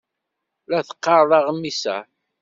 La 0.71 0.79
teqqareḍ 0.87 1.31
aɣmis-a? 1.37 1.97